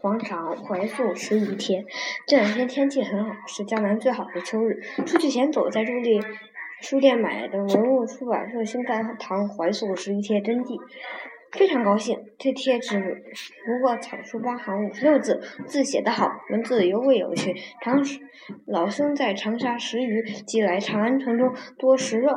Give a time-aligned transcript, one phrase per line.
[0.00, 1.84] 广场怀素十余天。
[2.26, 4.80] 这两天天气很好，是江南最好的秋日。
[5.06, 6.20] 出去前走在种地
[6.80, 10.74] 书店买的文物出版社新刊《唐怀素十余帖真迹》，
[11.50, 12.18] 非常高兴。
[12.38, 13.00] 这帖只
[13.66, 17.56] 不过草书八行五十六字，字写得好，文字尤为有趣。
[17.82, 18.00] 长
[18.66, 22.32] 老僧在长沙十余，即来长安城中多食肉，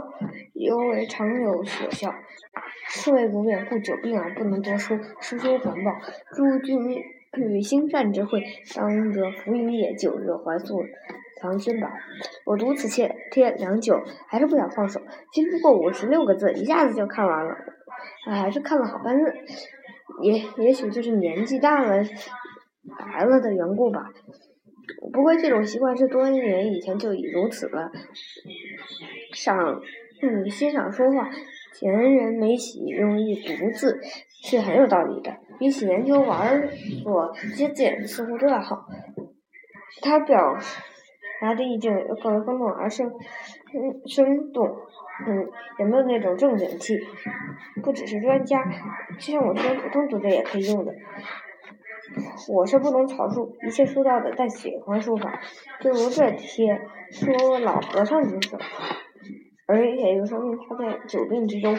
[0.53, 2.13] 尤为常有所效。
[2.87, 4.99] 侍卫不便，故久病而不能多书。
[5.21, 5.91] 诗书环抱，
[6.35, 7.01] 诸君
[7.37, 8.43] 与心善之会，
[8.75, 9.93] 当得浮云也。
[9.95, 10.81] 九日怀素。
[11.39, 11.87] 藏经宝，
[12.45, 15.01] 我读此帖贴良久，还是不想放手。
[15.31, 17.55] 经过五十六个字，一下子就看完了，
[18.25, 19.33] 还是看了好半日。
[20.21, 22.03] 也也许就是年纪大了，
[22.99, 24.11] 白了的缘故吧。
[25.11, 27.91] 不过这种习惯是多年以前就已如此了。
[29.33, 29.81] 赏，
[30.21, 31.27] 嗯，欣赏书画，
[31.73, 33.99] 前人没喜用一“独字，
[34.43, 35.37] 是很有道理的。
[35.59, 36.69] 比起研究玩
[37.03, 38.87] 所这些字，似乎都要好。
[40.01, 40.57] 他表。
[41.41, 43.07] 达的意境更为生动而生，
[43.73, 44.67] 嗯，生动，
[45.25, 46.99] 嗯，也没有那种正经气。
[47.81, 48.63] 不只是专家，
[49.17, 50.93] 就像我这种普通读者也可以用的。
[52.53, 55.41] 我是不懂草书，一切书道的，但喜欢书法。
[55.79, 58.59] 就如这帖说老和尚之手。
[59.67, 61.77] 而且又说明他在久病之中，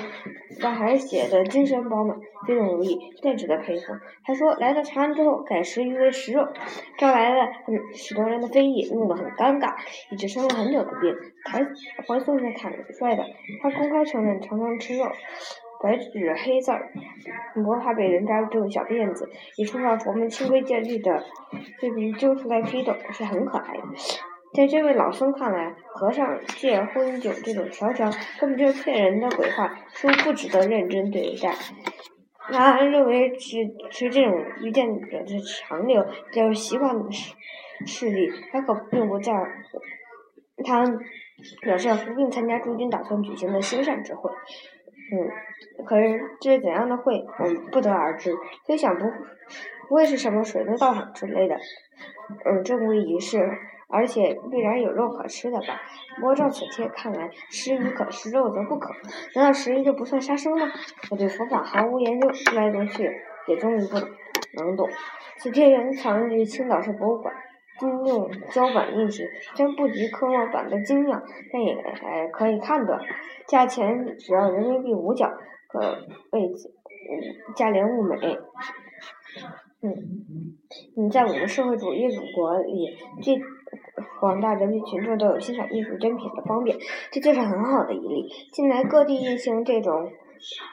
[0.63, 2.17] 但还写的精神饱满，
[2.47, 3.93] 飞动如意，太值得佩服。
[4.23, 6.49] 还说来到长安之后，改食鱼为食肉，
[6.97, 9.75] 招来了很许多人的非议，弄得很尴尬，
[10.11, 11.15] 一直生了很久的病。
[11.45, 11.67] 台
[12.07, 13.27] 怀素是坦率的，
[13.63, 15.05] 他公开承认常常吃肉，
[15.83, 16.91] 白纸黑字儿，
[17.55, 21.25] 不怕被人扎这种小辫子，一触犯佛门清规戒律的
[21.79, 23.83] 罪名揪出来批斗，是很可爱的。
[24.55, 31.55] 在这位老僧看来，和尚借荤酒这种条条根本就是骗人的鬼话，书不值得认真对待。
[32.49, 33.57] 他认为只
[33.91, 37.35] 是这种遇见者的长流，就是习惯势
[37.87, 39.47] 势力，他可并不在乎。
[40.63, 40.85] 他
[41.63, 44.31] 表示服病参加诸君打算举行的兴善之会。
[44.31, 48.31] 嗯，可是这是怎样的会，我们不得而知。
[48.67, 49.07] 所以想不
[49.89, 51.57] 不会是什么水中道场之类的，
[52.45, 53.39] 嗯，正规仪式。
[53.93, 55.83] 而且必然有肉可吃的吧？
[56.19, 58.91] 摸照此帖看来，食鱼可食肉则不可。
[59.35, 60.67] 难道食鱼就不算杀生吗？
[61.11, 63.11] 我对佛法毫无研究，来读去
[63.47, 63.99] 也终于不
[64.57, 64.89] 能懂。
[65.37, 67.35] 此帖原藏于青岛市博物馆，
[67.79, 71.77] 今用胶版印制，虽然不及刻墨版的精妙，但也
[72.33, 72.99] 可以看得。
[73.47, 75.31] 价钱只要人民币五角，
[75.69, 75.99] 可
[76.31, 76.51] 谓
[77.55, 78.17] 价廉物美。
[79.83, 79.93] 嗯，
[80.97, 83.39] 嗯，在我们社会主义祖国里，这。
[84.21, 86.79] 广大人民群众都有欣赏艺术珍品的方便，
[87.11, 88.29] 这就是很好的一例。
[88.53, 90.11] 近来各地运行这种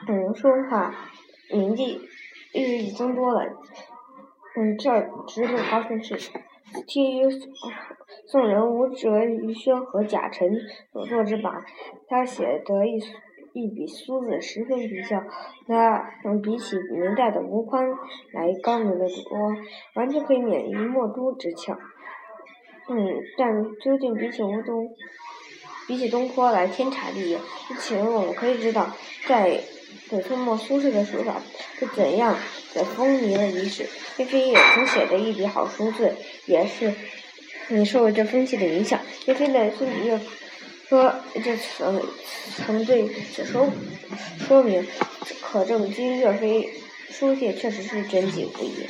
[0.08, 0.94] 嗯说法，
[1.52, 2.00] 名迹
[2.54, 3.44] 日益增多了。
[4.56, 6.16] 嗯，这儿值得高兴是，
[6.86, 7.28] 贴于
[8.26, 10.50] 宋人吴哲于轩和贾臣
[10.92, 11.62] 所作之版，
[12.08, 12.98] 他写得一
[13.52, 15.22] 一笔苏字十分笔效，
[15.66, 17.84] 那嗯比起明代的吴宽
[18.32, 19.54] 来高明的多，
[19.94, 21.78] 完全可以免于墨都之呛。
[22.92, 22.96] 嗯，
[23.38, 24.88] 但究竟比起吴东，
[25.86, 27.40] 比起东坡来天差地远。
[27.78, 28.96] 请我们可以知道，
[29.28, 29.60] 在
[30.10, 31.40] 北宋末苏轼的书法
[31.78, 32.36] 是怎样
[32.74, 33.86] 的风靡了一时。
[34.16, 36.12] 岳飞也曾写的一笔好书字，
[36.46, 36.92] 也是
[37.68, 39.00] 嗯受了这风气的影响。
[39.26, 40.18] 岳飞的孙子岳
[40.88, 41.14] 说
[41.44, 42.02] 这曾
[42.56, 43.68] 曾对此说
[44.48, 44.84] 说明，
[45.40, 46.68] 可证今岳飞
[47.08, 48.84] 书写确实是真迹不一。